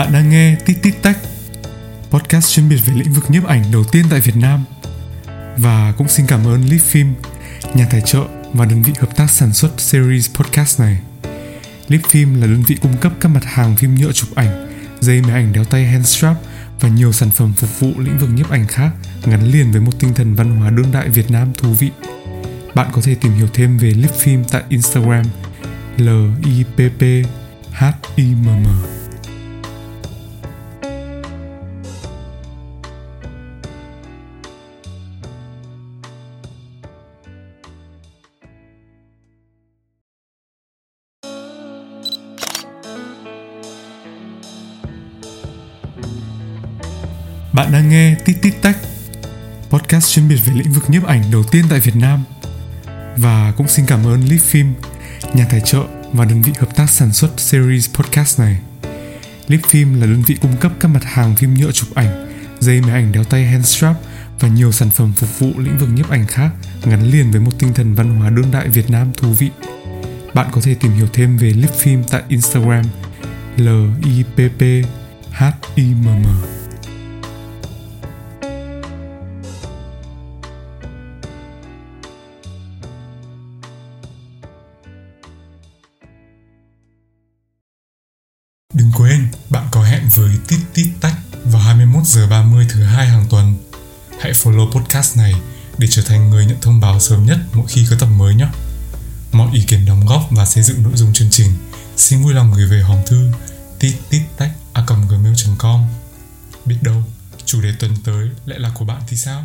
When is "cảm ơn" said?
6.26-6.66, 53.86-54.24